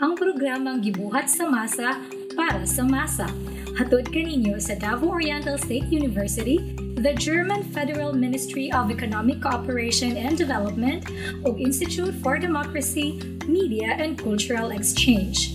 [0.00, 2.00] ang programang gibuhat sa masa
[2.32, 3.28] para sa masa.
[3.76, 10.40] Hatod kaninyo sa Davao Oriental State University, the German Federal Ministry of Economic Cooperation and
[10.40, 11.04] Development,
[11.44, 15.52] ug Institute for Democracy, Media and Cultural Exchange.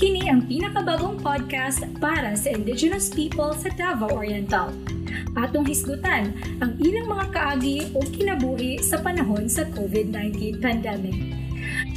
[0.00, 4.72] Kini ang pinakabagong podcast para sa Indigenous people sa Davao Oriental.
[5.36, 6.32] Atong hisgutan
[6.64, 11.47] ang ilang mga kaagi o kinabuhi sa panahon sa COVID-19 pandemic.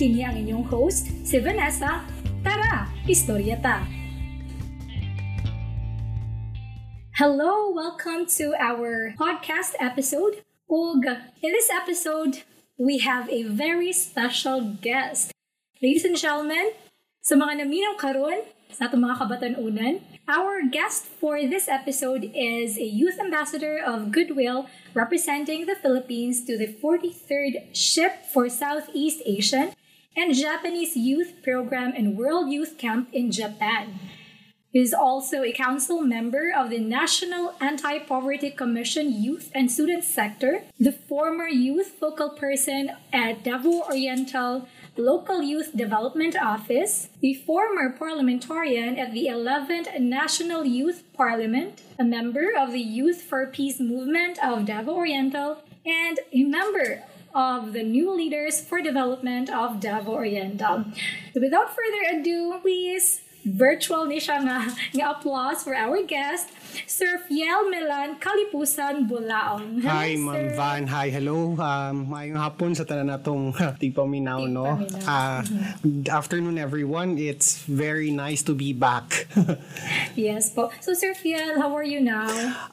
[0.01, 2.01] Kini ang inyong host, si Vanessa.
[2.41, 3.85] Tara, istorya ta!
[7.13, 10.41] Hello, welcome to our podcast episode.
[10.65, 11.05] Ug,
[11.45, 12.41] in this episode,
[12.81, 15.29] we have a very special guest.
[15.85, 16.73] Ladies and gentlemen,
[17.21, 18.41] sa mga naminaw karon
[18.73, 24.65] sa atong mga kabatanunan, our guest for this episode is a youth ambassador of Goodwill
[24.97, 29.77] representing the Philippines to the 43rd SHIP for Southeast Asian
[30.15, 33.99] and Japanese Youth Program and World Youth Camp in Japan.
[34.71, 40.05] He is also a council member of the National Anti Poverty Commission Youth and Student
[40.05, 47.91] Sector, the former youth focal person at Davao Oriental Local Youth Development Office, the former
[47.97, 54.37] parliamentarian at the 11th National Youth Parliament, a member of the Youth for Peace movement
[54.41, 57.03] of Davao Oriental, and a member
[57.33, 60.85] of the new leaders for development of Davao Oriental.
[61.33, 66.53] So without further ado, please virtual ni siya nga, nga applause for our guest,
[66.87, 69.83] Sir Fiel Melan Kalipusan Bulaong.
[69.83, 70.83] Hello, Hi, Ma'am Van.
[70.87, 71.55] Hi, hello.
[71.59, 74.79] Um, mayong hapon sa tanan natong Tigpaminaw, no?
[75.03, 75.43] Uh,
[75.83, 77.19] good afternoon, everyone.
[77.19, 79.27] It's very nice to be back.
[80.15, 80.71] yes po.
[80.79, 82.27] So, Sir Fiel, how are you now?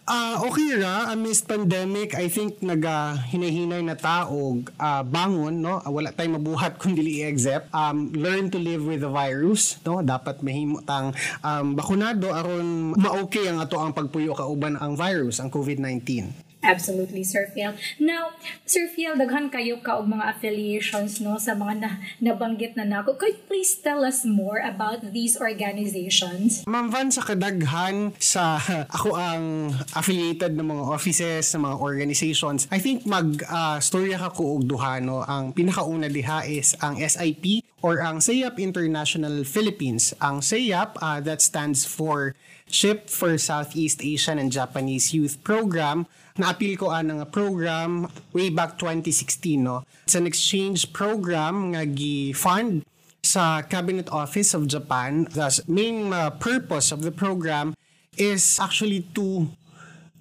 [0.06, 1.10] Uh, okay ra.
[1.10, 5.82] Amidst pandemic, I think naga hinahinay na taog uh, bangon, no?
[5.82, 7.70] Wala tayong mabuhat kung dili i-accept.
[7.74, 10.00] Um, learn to live with the virus, no?
[10.00, 15.52] Dapat mahimo tang um, bakunado aron ma-okay ang ato ang pagpuyo kauban ang virus, ang
[15.52, 16.47] COVID-19.
[16.58, 17.70] Absolutely, Sir Phil.
[18.02, 18.34] Now,
[18.66, 23.14] Sir Phil, daghan kayo ka og mga affiliations no sa mga na, nabanggit na nako.
[23.14, 26.66] Could you please tell us more about these organizations?
[26.66, 28.58] Ma'am Van, sa kadaghan sa
[28.96, 34.58] ako ang affiliated ng mga offices, sa mga organizations, I think mag-storya uh, ka ko
[34.58, 35.22] og duha no.
[35.22, 40.10] Ang pinakauna diha is ang SIP or ang SAYAP International Philippines.
[40.18, 42.34] Ang SAYAP, uh, that stands for
[42.68, 46.04] Ship for Southeast Asian and Japanese Youth Program
[46.38, 49.82] na-appeal ko ang nga program way back 2016 no?
[50.06, 52.86] It's an exchange program nga gi-fund
[53.20, 55.26] sa Cabinet Office of Japan.
[55.34, 57.74] The main uh, purpose of the program
[58.16, 59.50] is actually to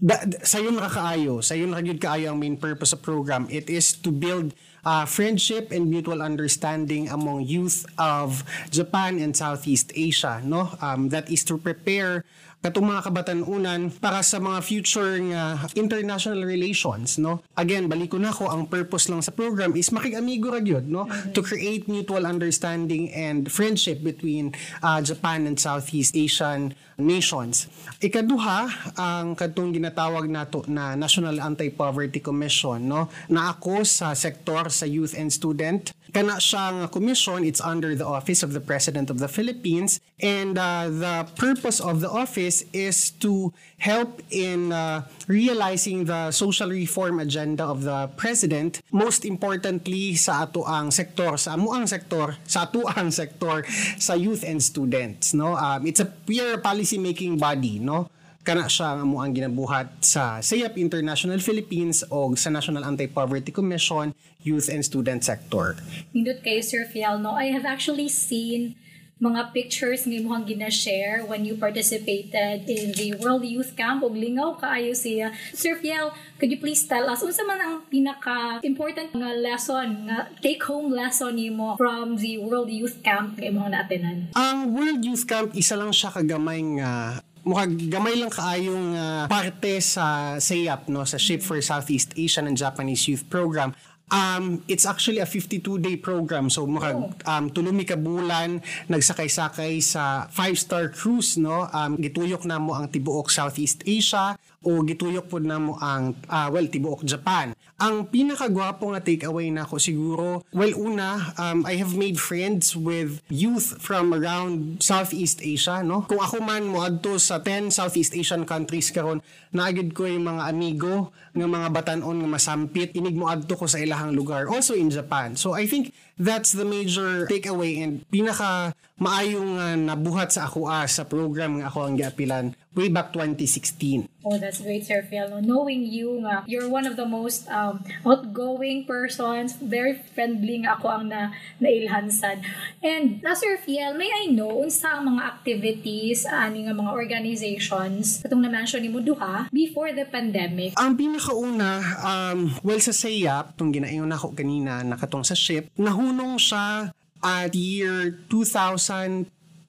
[0.01, 3.45] da, sa yun nakakaayo sa yun nakagid kaayo ang main purpose of program.
[3.49, 9.93] It is to build uh, friendship and mutual understanding among youth of Japan and Southeast
[9.93, 10.73] Asia no?
[10.81, 12.25] Um, that is to prepare
[12.67, 17.39] katong mga kabatanunan para sa mga future nga international relations no?
[17.55, 21.07] Again balik ko na ko ang purpose lang sa program is makig-amigo ra gyud no?
[21.07, 21.31] Mm-hmm.
[21.31, 24.51] to create mutual understanding and friendship between
[24.83, 27.71] uh, Japan and Southeast Asian nations.
[28.03, 33.07] Ikaduha ang kadtong ginatawag nato na National Anti-Poverty Commission no?
[33.31, 38.43] Na ako sa sektor sa youth and student kana siyang commission it's under the office
[38.43, 43.53] of the President of the Philippines and uh, the purpose of the office is to
[43.77, 48.81] help in uh, realizing the social reform agenda of the president.
[48.91, 53.61] Most importantly sa ato ang sektor sa amuang sektor sa ato ang sektor
[54.01, 55.53] sa youth and students no?
[55.53, 58.09] Um, it's a peer policy making body no
[58.47, 64.71] kana siya mo ang ginabuhat sa SAYAP International Philippines o sa National Anti-Poverty Commission Youth
[64.71, 65.75] and Student Sector.
[66.15, 67.35] Nindot kayo Sir Fiel, no?
[67.35, 68.79] I have actually seen
[69.17, 74.61] mga pictures nga mo gina-share when you participated in the World Youth Camp ug lingaw
[74.61, 75.33] kaayo siya.
[75.57, 80.29] Sir Fiel, could you please tell us unsa man ang pinaka important nga lesson nga
[80.39, 84.29] take home lesson nimo from the World Youth Camp nga imong naatenan?
[84.37, 87.17] Ang World Youth Camp isa lang siya kagamay nga
[87.47, 92.59] mukhang gamay lang kaayong uh, parte sa SAYAP no sa Ship for Southeast Asian and
[92.59, 93.71] Japanese Youth Program
[94.07, 96.47] Um, it's actually a 52-day program.
[96.47, 97.11] So, maka, oh.
[97.27, 101.67] um, tulumi ka bulan, nagsakay-sakay sa five-star cruise, no?
[101.75, 106.47] Um, gituyok na mo ang tibuok Southeast Asia o gituyok po na mo ang, uh,
[106.47, 107.51] well, tibuok Japan.
[107.77, 113.21] Ang pinakagwapo nga takeaway na ko siguro, well una, um, I have made friends with
[113.29, 116.01] youth from around Southeast Asia, no?
[116.09, 119.21] Kung ako man mo adto sa 10 Southeast Asian countries karon,
[119.53, 123.77] naagid ko yung mga amigo nga mga batanon nga masampit, inig mo adto ko sa
[123.77, 125.37] ilahang lugar, also in Japan.
[125.37, 130.89] So I think that's the major takeaway and pinaka maayong uh, nabuhat sa ako ah,
[130.89, 134.05] sa program nga ako ang giapilan way back 2016.
[134.21, 135.29] Oh, that's great, Sir Phil.
[135.29, 140.79] No, knowing you nga, you're one of the most um, outgoing persons, very friendly nga
[140.79, 142.39] ako ang na nailhansad.
[142.79, 148.23] And na Sir Phil, may I know unsa ang mga activities ani nga mga organizations
[148.23, 150.73] katong na-mention ni mo duha before the pandemic?
[150.79, 156.95] Ang pinakauna, um, well sa SAYAP, itong ginaiyon ako kanina, nakatong sa ship, nahunong siya
[157.19, 159.27] at year 2000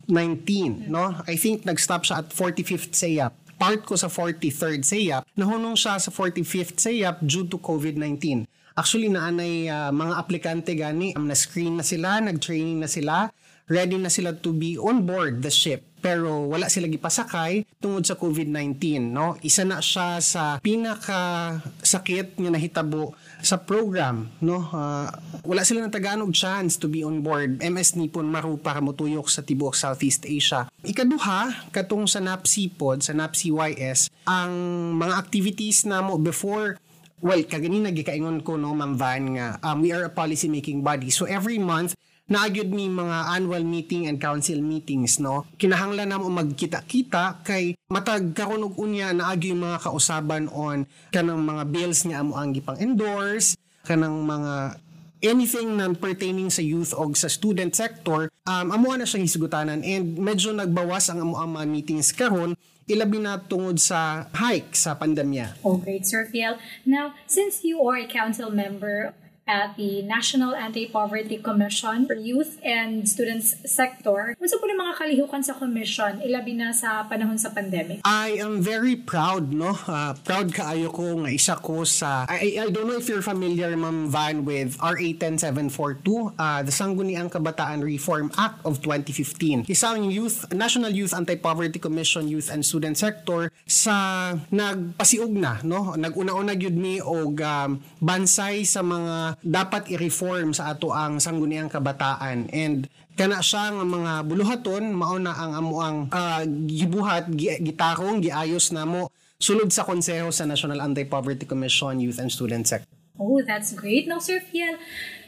[0.08, 1.20] 19, no?
[1.28, 3.36] I think nag-stop siya at 45th SAYAP.
[3.58, 8.46] Part ko sa 43rd SAYAP, nahunong siya sa 45th SAYAP due to COVID-19.
[8.78, 13.26] Actually, naanay uh, mga aplikante gani, um, na-screen na sila, nag-training na sila,
[13.66, 15.82] ready na sila to be on board the ship.
[15.98, 19.34] Pero wala sila gipasakay tungod sa COVID-19 no?
[19.42, 24.62] Isa na siya sa pinaka sakit nga nahitabo sa program no?
[24.62, 25.10] Uh,
[25.42, 29.42] wala sila natagaan og chance to be on board MS Nippon Maru para motuyok sa
[29.42, 30.70] tibuok Southeast Asia.
[30.86, 34.54] Ikaduha katong sa NAPSI pod sa NAPSI YS ang
[35.02, 36.78] mga activities namo before
[37.22, 41.10] well kaganina gikaingon ko no Ma'am Van nga um, we are a policy making body.
[41.10, 41.98] So every month
[42.28, 45.48] naagyod mi mga annual meeting and council meetings no?
[45.56, 52.04] Kinahanglan namo magkita-kita kay matag karon og unya naagyo mga kausaban on kanang mga bills
[52.04, 53.56] nga amo ang gipang endorse
[53.88, 54.76] kanang mga
[55.22, 60.18] anything non pertaining sa youth o sa student sector um amo na siyang hisgutanan and
[60.18, 62.54] medyo nagbawas ang amo meetings karon
[62.88, 65.60] ilabi na tungod sa hike sa pandemya.
[65.60, 66.56] Oh, great, Sir Fiel.
[66.88, 69.12] Now, since you are a council member
[69.48, 74.36] at the National Anti-Poverty Commission for Youth and Students Sector.
[74.36, 78.04] Unsa po mga kalihukan sa commission ilabi na sa panahon sa pandemic?
[78.04, 79.72] I am very proud, no?
[79.88, 83.72] Uh, proud kaayo ko nga isa ko sa I, I don't know if you're familiar
[83.72, 89.64] Ma'am Van with RA 10742, uh, the Sangguniang Kabataan Reform Act of 2015.
[89.66, 95.96] Isang youth National Youth Anti-Poverty Commission Youth and Student Sector sa nagpasiug na, no?
[95.96, 102.50] Naguna-una gyud mi og um, bansay sa mga dapat i-reform sa ato ang sangguniang kabataan
[102.50, 109.10] and kana siya nga mga buluhaton mao na ang amuang uh, gibuhat gitarong giayos namo
[109.38, 112.90] sulod sa konseho sa National Anti-Poverty Commission Youth and Student Sector.
[113.18, 114.06] Oh, that's great.
[114.06, 114.78] Now, Sir Fiel,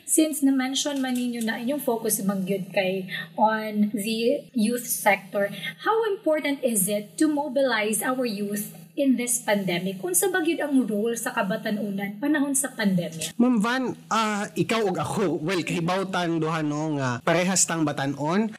[0.06, 3.06] since na-mention man ninyo na inyong focus magyud kay
[3.38, 5.50] on the youth sector,
[5.86, 10.00] how important is it to mobilize our youth in this pandemic?
[10.02, 13.36] Unsa ba gyud ang role sa kabatanunan panahon sa pandemya?
[13.38, 18.50] Ma'am Van, uh, ikaw ug ako, well kahibawtan duha no nga parehas tang batanon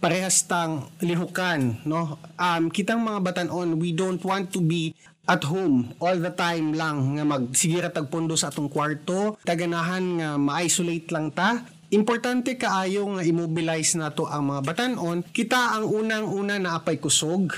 [0.00, 4.96] parehas tang lihukan no um kitang mga batanon we don't want to be
[5.28, 11.12] at home all the time lang nga magsigira tagpondo sa atong kwarto taganahan nga ma-isolate
[11.12, 11.60] lang ta
[11.90, 15.26] Importante kaayo nga immobilize nato ang mga batanon.
[15.26, 17.50] Kita ang unang-una na apay kusog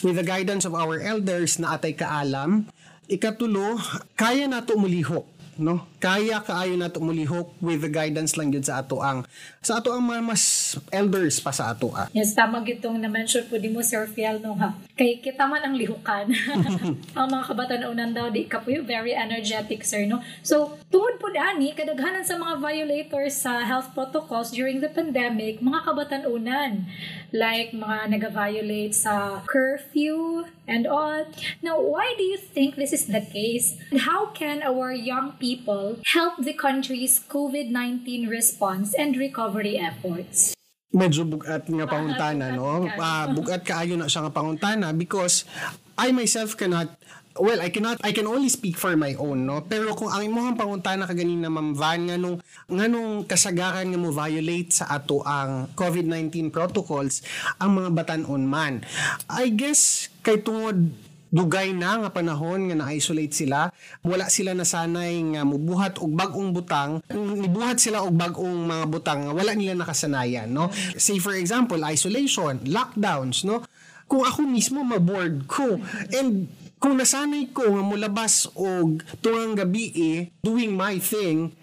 [0.00, 2.64] with the guidance of our elders na atay kaalam,
[3.10, 3.76] ikatulo,
[4.16, 5.26] kaya nato mulihok
[5.60, 9.28] no kaya kaayo nato mulihok with the guidance lang gyud sa ato ang
[9.60, 12.08] sa ato ang mas elders pa sa ato ah.
[12.16, 14.72] Yes, tama gitong na-mention po di mo Sir Fiel no ha.
[14.96, 16.32] Kay kita man ang lihukan.
[17.18, 20.24] ang mga kabataan daw di ka po very energetic sir no.
[20.40, 25.84] So tungod po ani kadaghanan sa mga violators sa health protocols during the pandemic mga
[25.84, 26.24] kabataan
[27.32, 31.26] like mga nag-violate sa curfew and all.
[31.62, 33.78] Now, why do you think this is the case?
[33.90, 40.54] And how can our young people help the country's COVID-19 response and recovery efforts?
[40.90, 45.46] medyo bugat nga panguntana no uh, bugat kaayo na siya nga panguntana because
[45.94, 46.90] I myself cannot
[47.38, 49.62] well, I cannot I can only speak for my own, no.
[49.62, 54.90] Pero kung ang imong pangutana kaganina Ma'am Van nganong nganong kasagaran nga mo violate sa
[54.90, 57.22] ato ang COVID-19 protocols
[57.62, 58.82] ang mga batan-on man.
[59.30, 60.90] I guess kay tungod
[61.30, 63.70] dugay na nga panahon nga na-isolate sila.
[64.02, 67.00] Wala sila nasanay nga mubuhat og bag-ong butang.
[67.14, 70.68] Nibuhat sila og bag-ong mga butang nga wala nila nakasanayan no?
[70.98, 73.62] Say for example isolation lockdowns no?
[74.10, 75.78] Kung ako mismo maboard ko
[76.10, 76.50] and
[76.82, 81.54] kung nasanay ko nga mulabas og tungang gabi eh, doing my thing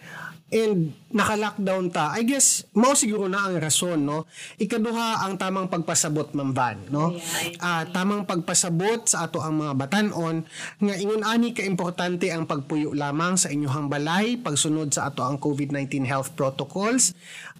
[0.47, 4.27] and naka-lockdown ta, I guess, mao siguro na ang rason, no?
[4.59, 7.15] Ikaduha ang tamang pagpasabot, Ma'am Van, no?
[7.15, 10.43] Yeah, Ah, tamang pagpasabot sa ato ang mga batanon,
[10.79, 15.39] nga ingon ani ka importante ang pagpuyo lamang sa inyong balay, pagsunod sa ato ang
[15.39, 17.15] COVID-19 health protocols,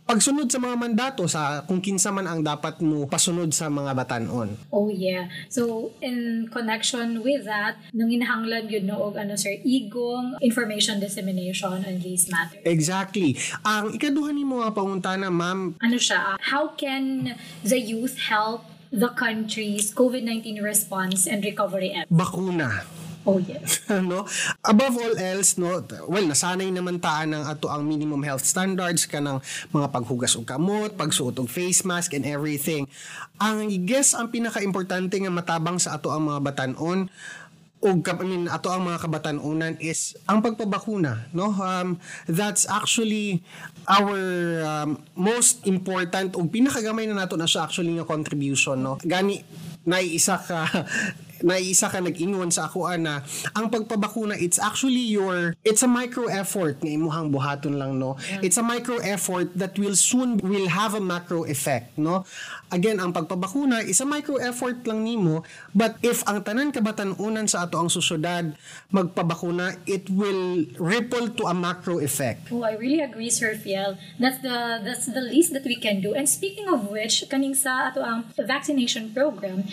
[0.07, 4.55] pagsunod sa mga mandato sa kung kinsa man ang dapat mo pasunod sa mga batanon.
[4.71, 5.27] Oh yeah.
[5.51, 11.83] So in connection with that, nang inahanglan yun no og ano sir igong information dissemination
[11.83, 12.63] on these matters.
[12.63, 13.35] Exactly.
[13.61, 16.33] Ang ikaduha ni mga pangutana, ma'am, Ano siya?
[16.33, 22.07] ah, how can the youth help the country's COVID-19 response and recovery effort?
[22.07, 22.87] bakuna.
[23.27, 23.83] Oh yes.
[23.91, 24.23] no?
[24.63, 29.43] Above all else no well nasanay naman taan ng ato ang minimum health standards kanang
[29.75, 32.87] mga paghugas og kamot pagsuot og face mask and everything.
[33.43, 37.11] Ang I guess ang pinaka-importante nga matabang sa ato ang mga batanon
[37.77, 41.51] o I mean, ato ang mga kabatanunan is ang pagpabakuna no?
[41.51, 41.99] Um,
[42.31, 43.43] that's actually
[43.91, 44.17] our
[44.63, 48.95] um, most important o pinakagamay na nato na siya actually nga contribution no?
[49.03, 49.43] Gani
[49.83, 50.63] naiisa ka
[51.45, 53.23] naiisa ka nag-ingon sa ako na
[53.55, 58.57] ang pagpabakuna it's actually your it's a micro effort nga imuhang buhaton lang no it's
[58.57, 62.25] a micro effort that will soon will have a macro effect no
[62.73, 67.69] again ang pagpabakuna is a micro effort lang nimo but if ang tanan kabatanunan sa
[67.69, 68.51] ato ang susyudad
[68.91, 73.97] magpabakuna it will ripple to a macro effect Oh, I really agree, Sir Fiel.
[74.19, 76.17] That's the that's the least that we can do.
[76.17, 79.67] And speaking of which, kaning sa ato ang vaccination program,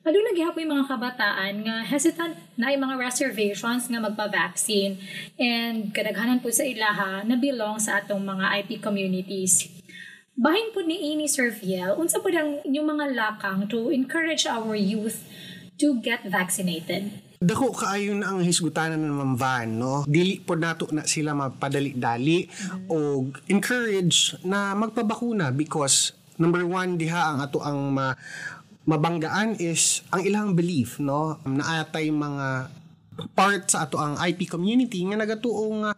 [0.00, 4.96] Aduna gihapon yung mga kabataan nga hesitant na yung mga reservations nga magpa-vaccine
[5.36, 9.68] and kadaghanan po sa ilaha na belong sa atong mga IP communities.
[10.40, 14.72] Bahin po ni ini Sir Fiel, unsa po ang inyong mga lakang to encourage our
[14.72, 15.20] youth
[15.76, 17.12] to get vaccinated?
[17.44, 20.08] Dako kaayo na ang hisgutanan ng Ma'am Van, no?
[20.08, 22.48] Dili po nato na sila mapadali-dali
[22.88, 28.16] o encourage na magpabakuna because number one diha ang ato ang ma
[28.90, 31.38] mabanggaan is ang ilang belief, no?
[31.46, 32.66] Naatay mga
[33.38, 35.92] part sa ato ang IP community nga nagatuong nga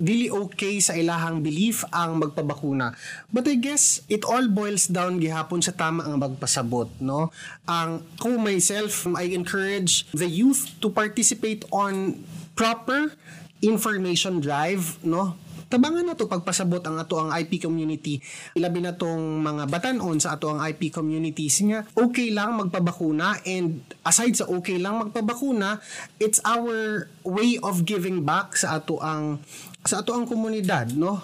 [0.00, 2.96] dili okay sa ilahang belief ang magpabakuna.
[3.28, 7.28] But I guess it all boils down gihapon sa tama ang magpasabot, no?
[7.68, 12.24] Ang ako myself, I encourage the youth to participate on
[12.56, 13.12] proper
[13.60, 15.36] information drive, no?
[15.70, 18.18] Tabangan na to pagpasabot ang ato ang IP community.
[18.58, 23.78] Ilabi na tong mga batanon sa ato ang IP communities nga okay lang magpabakuna and
[24.02, 25.78] aside sa okay lang magpabakuna,
[26.18, 29.38] it's our way of giving back sa ato ang
[29.86, 31.22] sa ato ang komunidad, no?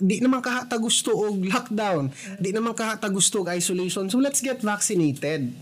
[0.00, 2.08] Di naman kahata gusto og lockdown.
[2.40, 4.08] Di naman kahata gusto og isolation.
[4.08, 5.52] So let's get vaccinated.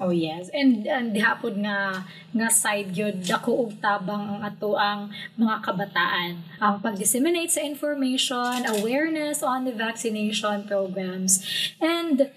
[0.00, 0.48] Oh yes.
[0.52, 6.40] And and dihapon nga nga side gyud dako og tabang ang ato ang mga kabataan.
[6.58, 11.44] Ang pag-disseminate sa information, awareness on the vaccination programs.
[11.78, 12.30] And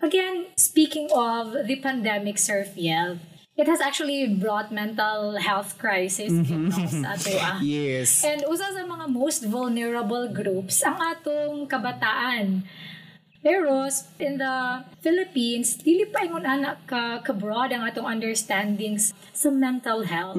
[0.00, 3.18] again, speaking of the pandemic, Sir Fiel,
[3.58, 7.58] it has actually brought mental health crisis mm sa ato ah.
[7.66, 8.22] Yes.
[8.22, 12.62] And usa sa mga most vulnerable groups ang atong kabataan.
[13.48, 13.88] Pero
[14.20, 20.36] in the Philippines, dili pa ingon anak ka kabroad ang atong understandings sa mental health.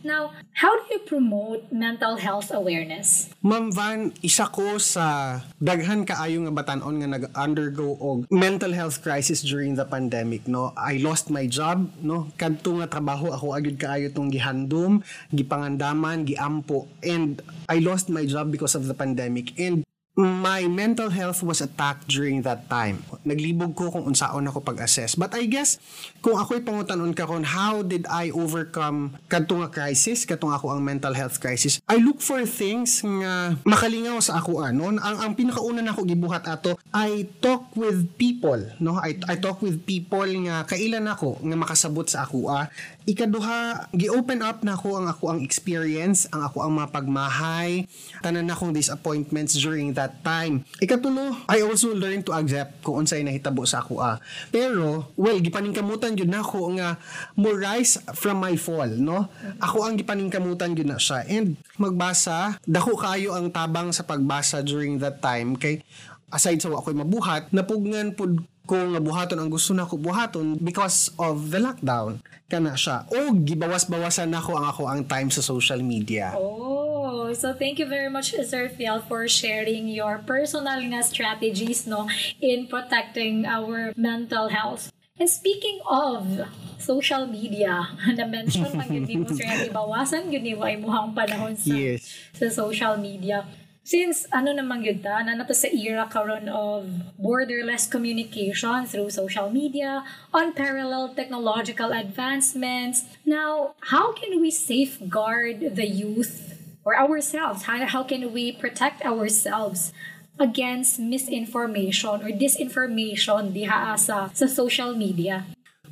[0.00, 3.28] Now, how do you promote mental health awareness?
[3.44, 9.44] Ma'am Van, isa ko sa daghan kaayo nga batanon nga nag-undergo og mental health crisis
[9.44, 10.72] during the pandemic, no.
[10.80, 12.32] I lost my job, no.
[12.40, 18.48] Kadto nga trabaho ako agud kaayo tong gihandom, gipangandaman, giampo and I lost my job
[18.48, 19.85] because of the pandemic and
[20.16, 23.04] my mental health was attacked during that time.
[23.28, 25.12] Naglibog ko kung unsaon ako pag-assess.
[25.12, 25.76] But I guess,
[26.24, 30.72] kung ako'y pangutanon ka kung how did I overcome kadto nga crisis, kadto nga ako
[30.72, 34.88] ang mental health crisis, I look for things nga makalingaw sa ako ano.
[34.96, 38.72] Ang, ang pinakauna na ako gibuhat ato, I talk with people.
[38.80, 38.96] No?
[38.96, 42.48] I, I talk with people nga kailan ako nga makasabot sa ako.
[42.48, 42.72] Ah.
[43.06, 47.86] Ikaduha, gi-open up na ako ang ako ang experience, ang ako ang mapagmahay,
[48.18, 50.66] tanan na akong disappointments during that time.
[50.82, 54.18] Ikatulo, I also learned to accept kung unsay nahitabo sa ako ah.
[54.50, 56.98] Pero, well, gipaningkamutan jud na ako nga
[57.38, 59.30] mo rise from my fall, no?
[59.62, 61.22] Ako ang gipaningkamutan jud na siya.
[61.30, 65.86] And magbasa, dako kayo ang tabang sa pagbasa during that time kay
[66.32, 71.54] aside sa ako'y mabuhat, napugnan pud ko nga buhaton ang gusto nako buhaton because of
[71.54, 72.18] the lockdown
[72.50, 77.82] kana siya o gibawas-bawasan nako ang ako ang time sa social media Oh, so thank
[77.82, 82.06] you very much, Sir Fiel, for sharing your personal nga strategies no
[82.38, 84.94] in protecting our mental health.
[85.18, 86.46] And speaking of
[86.78, 92.06] social media, na-mention man yun mo, sir, nga ibawasan yun mo ang panahon sa, Yes.
[92.36, 93.42] sa social media.
[93.86, 99.46] Since ano naman yun ta, na nato sa era karon of borderless communication through social
[99.46, 100.02] media,
[100.34, 103.06] unparalleled technological advancements.
[103.22, 107.70] Now, how can we safeguard the youth or ourselves?
[107.70, 109.94] How, how can we protect ourselves
[110.34, 115.46] against misinformation or disinformation diha sa, sa social media?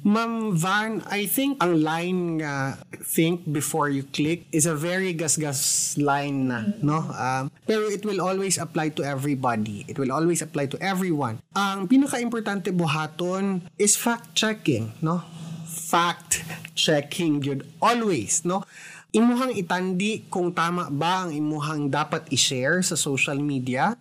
[0.04, 5.96] Ma'am Van, I think ang line nga think before you click is a very gas-gas
[5.96, 7.08] line na, no?
[7.16, 9.88] Um, pero it will always apply to everybody.
[9.88, 11.40] It will always apply to everyone.
[11.56, 15.24] Ang pinaka-importante buhaton is fact-checking, no?
[15.64, 17.64] Fact-checking yun.
[17.80, 18.60] Always, no?
[19.08, 23.96] Imuhang itandi kung tama ba ang imuhang dapat i-share sa social media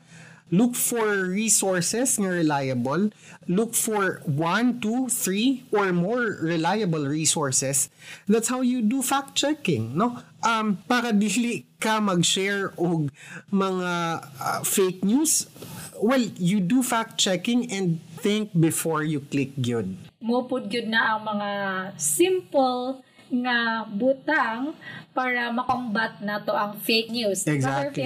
[0.54, 3.10] Look for resources nga reliable.
[3.50, 7.90] Look for one, two, three, or more reliable resources.
[8.30, 10.22] That's how you do fact-checking, no?
[10.46, 13.10] Um, para dili ka mag-share og
[13.50, 13.92] mga
[14.22, 15.50] uh, fake news,
[15.98, 19.98] well, you do fact-checking and think before you click gyud.
[20.22, 21.50] Mo pud gyud na ang mga
[21.98, 23.02] simple
[23.34, 24.78] nga butang
[25.14, 27.46] para makombat na to ang fake news.
[27.50, 28.06] Exactly.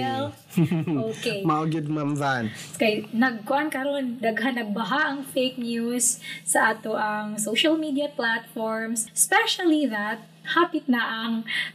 [1.12, 1.44] okay.
[1.44, 2.48] Maugyod Ma'am Van.
[2.80, 9.84] Kay nagkuan karon daghan nagbaha ang fake news sa ato ang social media platforms, especially
[9.84, 11.32] that hapit na ang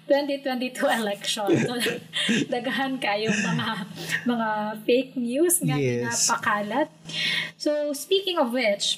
[0.10, 1.50] 2022 election.
[1.62, 1.78] So,
[2.54, 3.70] daghan kayong mga
[4.26, 4.50] mga
[4.86, 6.26] fake news nga yes.
[6.26, 6.90] pinapakalat.
[7.58, 8.98] So, speaking of which,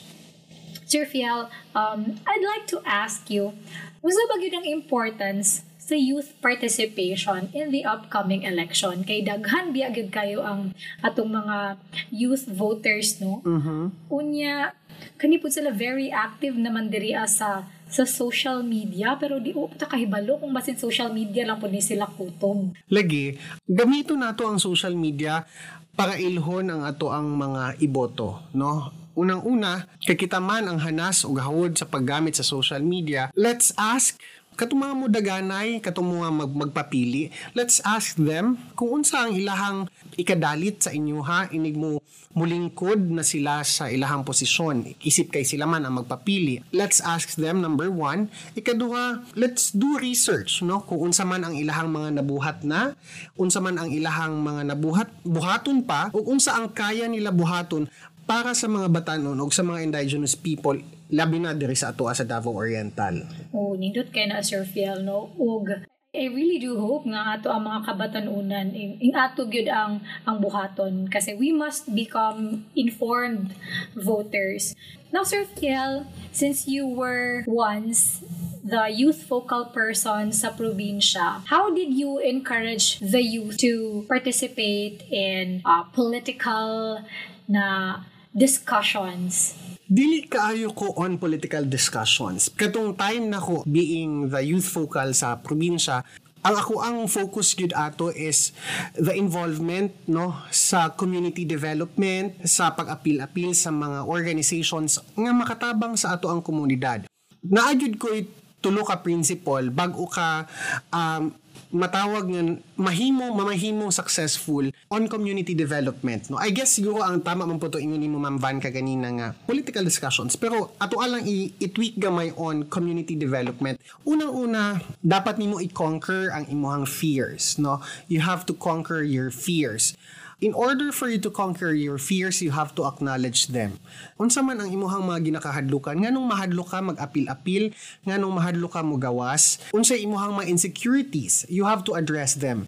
[0.86, 3.58] Sir Fiel, um, I'd like to ask you,
[4.06, 9.02] Usa ba gyud ang importance sa youth participation in the upcoming election?
[9.02, 11.82] Kay daghan biya gyud kayo ang atong mga
[12.14, 13.42] youth voters no?
[13.42, 14.14] Mm-hmm.
[14.14, 14.78] unya
[15.18, 19.90] kani pud sila very active naman diri sa sa social media pero di ko ta
[19.90, 22.78] kahibalo kung basin social media lang pud ni sila kutob.
[22.94, 23.34] Lagi
[23.66, 25.50] gamito nato ang social media
[25.98, 31.32] para ilhon ang ato ang mga iboto no Unang-una, kay kita man ang hanas o
[31.32, 34.20] gahod sa paggamit sa social media, let's ask
[34.56, 40.84] katong mga mudaganay, katong mga mag, magpapili, let's ask them kung unsa ang ilahang ikadalit
[40.84, 42.00] sa inyo ha, inig mo
[42.36, 44.84] mulingkod na sila sa ilahang posisyon.
[45.00, 46.60] Isip kay sila man ang magpapili.
[46.76, 48.28] Let's ask them, number one.
[48.60, 50.84] Ikaduha, let's do research, no?
[50.84, 52.92] Kung unsa man ang ilahang mga nabuhat na,
[53.40, 57.88] unsa man ang ilahang mga nabuhat, buhaton pa, o unsa ang kaya nila buhaton
[58.26, 60.78] para sa mga batanon o sa mga indigenous people
[61.14, 63.22] labi na diri sa ato sa Davao Oriental.
[63.54, 65.70] Oh, nindot kay na Sir Fiel no ug
[66.16, 70.40] I really do hope nga ato ang mga kabatanunan ing, ing ato gyud ang ang
[70.40, 73.52] buhaton kasi we must become informed
[73.94, 74.74] voters.
[75.12, 78.24] Now Sir Fiel, since you were once
[78.64, 85.62] the youth focal person sa probinsya, how did you encourage the youth to participate in
[85.68, 87.04] uh, political
[87.46, 88.02] na
[88.36, 89.56] discussions?
[89.88, 92.52] Dili kaayo ko on political discussions.
[92.52, 96.04] Katong time na ko being the youth focal sa probinsya,
[96.46, 98.54] ang ako ang focus gyud ato is
[98.94, 106.30] the involvement no sa community development sa pag-apil-apil sa mga organizations nga makatabang sa ato
[106.30, 107.10] ang komunidad.
[107.42, 108.14] Naadjud ko
[108.62, 110.50] tulo ka principle bag-o ka
[110.94, 111.34] um,
[111.76, 112.42] matawag nga
[112.80, 116.40] mahimo mamahimo successful on community development no?
[116.40, 119.28] I guess siguro ang tama man po to ingon mo Ma'am Van ka ganina nga
[119.44, 120.40] political discussions.
[120.40, 123.78] Pero ato alang i-tweak gamay on community development.
[124.08, 127.84] Unang-una dapat nimo i-conquer ang imong fears no?
[128.08, 130.00] You have to conquer your fears
[130.44, 133.80] in order for you to conquer your fears, you have to acknowledge them.
[134.20, 137.72] Unsa man ang imuhang mga ginakahadlukan, nganong mahadlok ka mag-apil-apil,
[138.04, 142.68] nganong mahadlok ka mo gawas, unsa imuhang mga insecurities, you have to address them.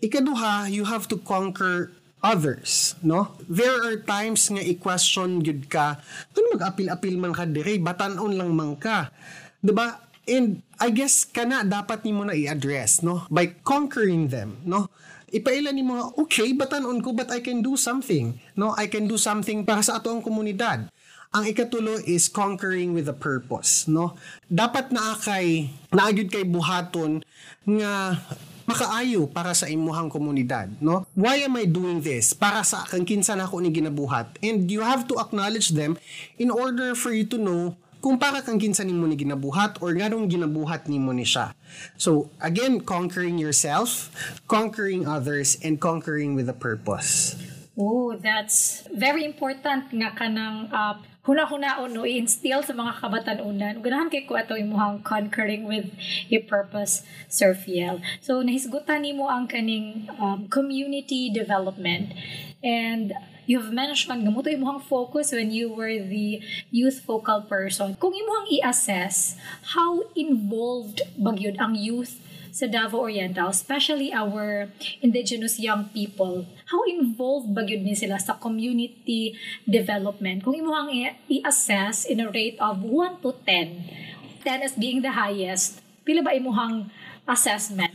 [0.00, 1.92] Ikaduha, you have to conquer
[2.24, 3.36] others, no?
[3.48, 6.00] There are times nga i-question gud ka,
[6.32, 9.12] kung mag-apil-apil man ka dire, batanon lang man ka.
[9.60, 10.00] 'Di ba?
[10.30, 13.24] And I guess kana dapat nimo na i-address, no?
[13.28, 14.88] By conquering them, no?
[15.30, 18.38] Ipaila ni mga okay batanon ko but I can do something.
[18.58, 20.90] No I can do something para sa ato ang komunidad.
[21.30, 23.86] Ang ikatulo is conquering with a purpose.
[23.86, 24.18] No
[24.50, 27.22] dapat naa kay naagid kay buhaton
[27.62, 28.18] nga
[28.66, 30.70] makaayo para sa imuhang komunidad.
[30.82, 32.34] No why am I doing this?
[32.34, 34.38] Para sa kang kinsa nako ni ginabuhat?
[34.42, 35.98] And you have to acknowledge them
[36.38, 40.26] in order for you to know kung para kang kinsa nimo ni ginabuhat or nganong
[40.26, 41.52] ginabuhat nimo ni siya.
[42.00, 44.10] So, again, conquering yourself,
[44.48, 47.36] conquering others, and conquering with a purpose.
[47.76, 53.84] Oh, that's very important nga kanang uh, huna-hunaon no i-instill sa mga kabatanunan.
[53.84, 55.92] Ganahan kay ko ato imuhang conquering with
[56.32, 58.00] a purpose, Sir Fiel.
[58.24, 62.16] So nahisgutan nimo ang kaning um, community development
[62.64, 63.12] and
[63.50, 66.38] you've mentioned gamuto imuhang focus when you were the
[66.70, 67.98] youth focal person.
[67.98, 69.34] Kung imuhang i-assess
[69.74, 72.22] how involved bagyod ang youth
[72.54, 74.70] sa Davao Oriental, especially our
[75.02, 79.34] indigenous young people, how involved ba yun sila sa community
[79.66, 80.46] development?
[80.46, 85.82] Kung imuhang i-assess in a rate of 1 to 10, 10 as being the highest,
[86.06, 86.86] pila ba imuhang
[87.26, 87.90] assessment?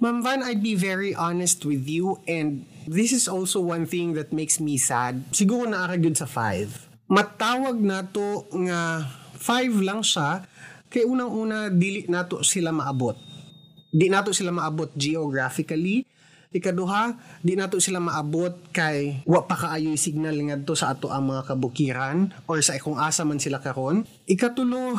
[0.00, 4.30] Ma'am Van, I'd be very honest with you and this is also one thing that
[4.30, 5.26] makes me sad.
[5.34, 7.10] Siguro naaragod sa 5.
[7.10, 9.06] Matawag na to nga
[9.38, 10.42] 5 lang siya
[10.90, 13.18] kay unang-una dili nato sila maabot
[13.96, 16.06] di nato sila maabot geographically
[16.54, 21.42] ikaduha di nato sila maabot kay wa pa kaayo signal ngadto sa ato ang mga
[21.52, 24.94] kabukiran or sa kung asa man sila karon ikatulo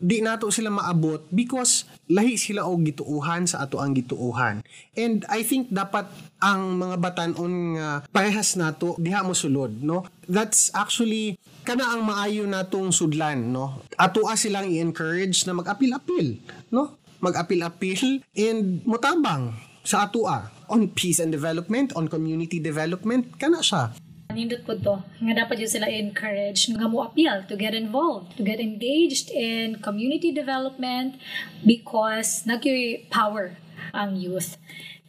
[0.00, 4.64] di nato sila maabot because lahi sila og gituuhan sa ato ang gituuhan.
[4.96, 6.08] And I think dapat
[6.40, 10.08] ang mga batanon nga parehas nato diha mo sulod, no?
[10.24, 11.36] That's actually
[11.68, 13.84] kana ang maayo natong sudlan, no?
[14.00, 16.40] Ato silang i-encourage na mag-apil-apil,
[16.72, 16.96] no?
[17.20, 19.52] mag-apil-apil and mutabang
[19.84, 23.92] sa atua on peace and development, on community development, kana siya.
[24.32, 28.42] Nindot po to, nga dapat yun sila encourage nga mo appeal to get involved, to
[28.42, 31.18] get engaged in community development
[31.66, 33.58] because nagyoy power
[33.92, 34.56] ang youth.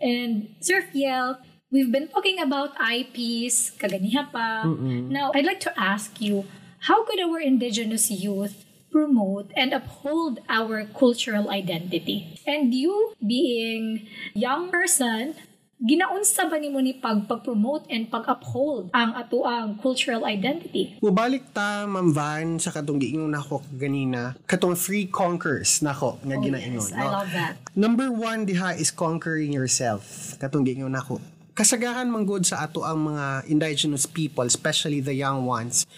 [0.02, 1.38] And Sir Fiel,
[1.70, 4.66] we've been talking about IPs, kaganiha pa.
[4.66, 5.14] Mm-mm.
[5.14, 6.50] Now, I'd like to ask you,
[6.90, 12.38] how could our indigenous youth promote and uphold our cultural identity.
[12.46, 14.06] And you being
[14.36, 15.34] young person,
[15.82, 21.02] ginaunsa ba nimo ni pag pag-promote and pag-uphold ang ato ang cultural identity?
[21.02, 26.44] Mubalik ta, Ma'am Van, sa katong giingon nako ganina, katong three conquers nako nga oh,
[26.46, 26.86] ginaingon.
[26.86, 27.02] Yes, no?
[27.02, 27.54] I love that.
[27.74, 30.38] Number one diha is conquering yourself.
[30.38, 31.18] Katong giingon nako.
[31.58, 35.90] Kasagaran man good sa ato ang mga indigenous people, especially the young ones,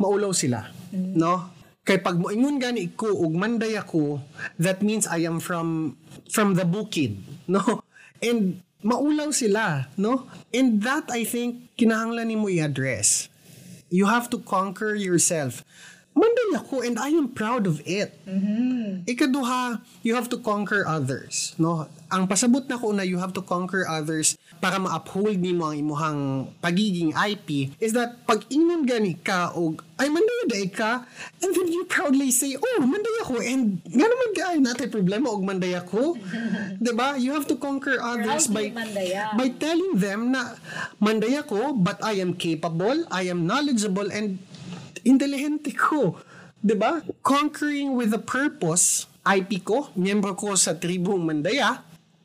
[0.00, 1.12] maulaw sila, mm.
[1.12, 1.52] no?
[1.86, 4.18] Kay pag moingon gani ko ug manday ako,
[4.58, 5.94] that means I am from
[6.32, 7.20] from the bukid,
[7.52, 7.84] no?
[8.18, 10.30] And maulaw sila, no?
[10.54, 13.26] And that I think kinahanglan nimo i-address.
[13.90, 15.66] You have to conquer yourself.
[16.16, 18.16] Manday ako and I am proud of it.
[18.24, 19.04] Mm-hmm.
[19.04, 21.84] Ikaduha, you have to conquer others, no?
[22.08, 26.20] Ang pasabot na ko na you have to conquer others para ma-uphold nimo ang imuhang
[26.64, 31.04] pagiging IP is that pag ingon gani ka og ay manday day ka
[31.44, 35.44] and then you proudly say oh manday ako and nga naman ay natay problema og
[35.44, 36.16] manday ako
[36.96, 38.72] ba you have to conquer others by
[39.36, 40.56] by telling them na
[41.04, 44.40] manday ako but I am capable I am knowledgeable and
[45.06, 46.18] intelihente ko
[46.74, 47.06] ba?
[47.22, 51.82] Conquering with a purpose IP ko, miyembro ko sa tribong Mandaya,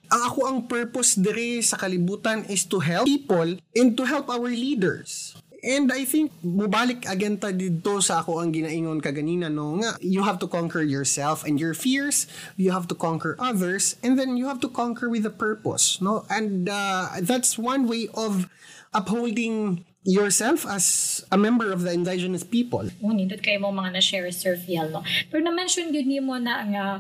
[0.10, 4.50] ang ako ang purpose dire sa kalibutan is to help people and to help our
[4.50, 5.34] leaders.
[5.62, 9.78] And I think mubalik again ta dito sa ako ang ginaingon kaganina no?
[9.78, 12.26] Nga you have to conquer yourself and your fears,
[12.58, 16.26] you have to conquer others and then you have to conquer with a purpose no?
[16.34, 18.50] And uh, that's one way of
[18.90, 22.90] upholding yourself as a member of the indigenous people.
[23.06, 25.06] Oh, nindot kayo mo mga na-share Sir Fiel, no?
[25.30, 26.98] Pero na-mention yun niyo mo na ang, uh,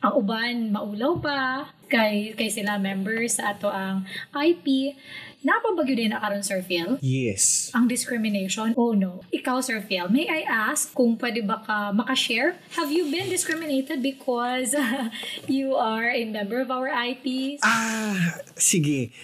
[0.00, 4.96] ang uban maulaw pa, kay, kay sila members sa ato ang IP.
[5.38, 6.98] Napabagyo din na karon Sir Phil?
[7.00, 7.70] Yes.
[7.72, 8.74] Ang discrimination?
[8.76, 9.22] Oh no.
[9.32, 12.58] Ikaw Sir Phil, may I ask kung pwede ba ka makashare?
[12.76, 14.74] Have you been discriminated because
[15.48, 17.56] you are a member of our IP?
[17.62, 19.14] Ah, sige.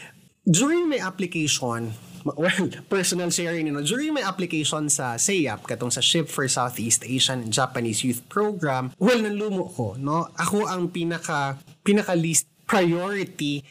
[0.44, 6.32] During my application, well, personal sharing, know, during my application sa SEAP, katong sa SHIP
[6.32, 10.32] for Southeast Asian and Japanese Youth Program, well, nalumo ko, no?
[10.40, 13.62] Ako ang pinaka, pinaka least priority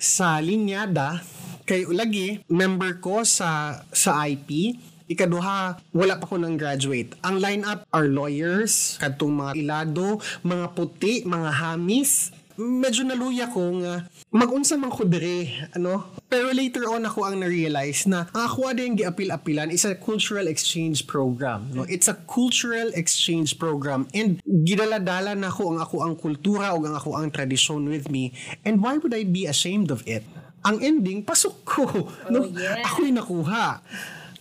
[0.00, 1.20] sa linyada.
[1.68, 4.72] Kay lagi member ko sa sa IP
[5.08, 7.16] ikaduha wala pa ko nang graduate.
[7.24, 14.10] Ang lineup are lawyers kadtong mga ilado mga puti mga hamis medyo naluya ko nga
[14.34, 16.18] magunsa man ko dire ano?
[16.26, 21.06] Pero later on ako ang na-realize na ang ako din giapil-apilan is a cultural exchange
[21.06, 21.86] program no?
[21.86, 26.98] It's a cultural exchange program and gidaladala na ko ang ako ang kultura ug ang
[26.98, 28.34] ako ang tradisyon with me.
[28.66, 30.26] And why would I be ashamed of it?
[30.66, 31.86] Ang ending pasok ko
[32.26, 32.42] no?
[32.42, 32.82] Oh, yeah.
[32.82, 33.80] ako'y nakuha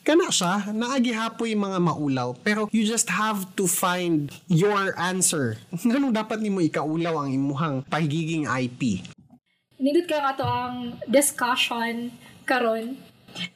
[0.08, 6.39] kana siya naagihapoy mga maulaw pero you just have to find your answer nganong dapat
[6.39, 9.04] nimo ikaulaw ang imuhang pagiging IP
[9.76, 12.15] nindot ka nga to ang discussion
[12.48, 12.96] karon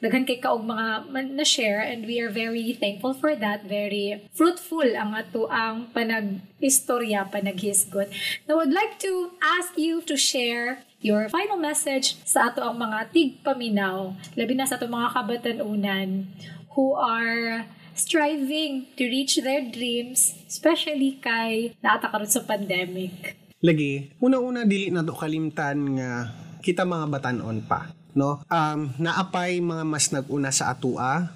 [0.04, 3.66] daghan kay kaog mga na-share and we are very thankful for that.
[3.66, 8.12] Very fruitful ang ato ang panag-istorya, panaghisgot.
[8.46, 12.78] Now, I would like to ask you to share your final message sa ato ang
[12.78, 16.30] mga tigpaminaw, labi na sa ato mga kabatanunan
[16.78, 17.66] who are
[17.98, 23.36] striving to reach their dreams, especially kay naata karon sa pandemic.
[23.62, 29.88] Lagi, una-una dili na to kalimtan nga kita mga batanon pa no um naapay mga
[29.88, 31.32] mas naguna sa atua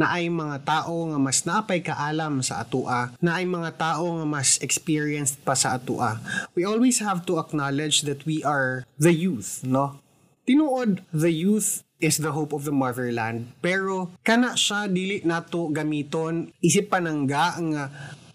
[0.00, 5.36] naay mga tao nga mas naapay kaalam sa atua naay mga tao nga mas experienced
[5.44, 6.16] pa sa atua
[6.56, 10.00] we always have to acknowledge that we are the youth no
[10.48, 16.48] tinuod the youth is the hope of the motherland pero kana siya dili nato gamiton
[16.64, 17.84] isip panangga nga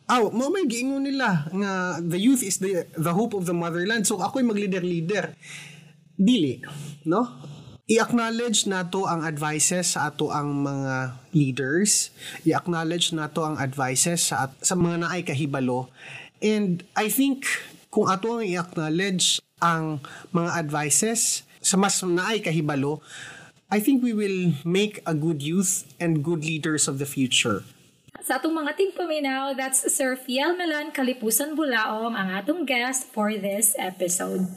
[0.06, 3.58] Aw, oh, mo may giingon nila nga the youth is the the hope of the
[3.58, 4.06] motherland.
[4.06, 5.34] So ako'y mag-leader-leader.
[6.14, 6.62] Dili,
[7.10, 7.26] no?
[7.86, 12.10] I-acknowledge nato ang advices sa ato ang mga leaders.
[12.42, 15.94] I-acknowledge nato ang advices sa sa mga naay kahibalo.
[16.42, 17.46] And I think
[17.94, 20.02] kung ato ang i-acknowledge ang
[20.34, 23.06] mga advices sa mas naay kahibalo,
[23.70, 27.62] I think we will make a good youth and good leaders of the future.
[28.26, 33.78] Sa atong mga tingpaminaw, that's Sir Fiel Melan Kalipusan Bulaong ang atong guest for this
[33.78, 34.50] episode.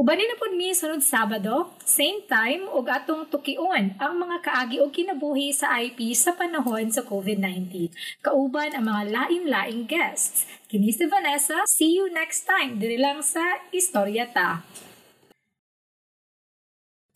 [0.00, 4.96] Ubanin na pod mi sunod Sabado, same time ug atong tukion ang mga kaagi og
[4.96, 7.92] kinabuhi sa IP sa panahon sa COVID-19.
[8.24, 10.48] Kauban ang mga lain-laing guests.
[10.72, 11.68] Kini si Vanessa.
[11.68, 14.64] See you next time diri lang sa Istorya Ta.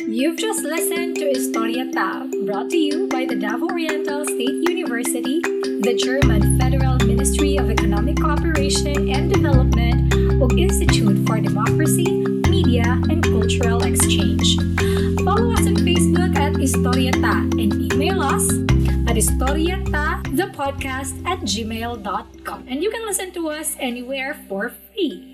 [0.05, 5.41] You've just listened to Historieta, brought to you by the Davao Oriental State University,
[5.81, 10.13] the German Federal Ministry of Economic Cooperation and Development,
[10.45, 12.34] ug Institute for Democracy,
[13.11, 14.57] And Cultural Exchange.
[15.25, 18.49] Follow us on Facebook at Historieta and email us
[19.09, 22.65] at historieta, the podcast at gmail.com.
[22.69, 25.34] And you can listen to us anywhere for free.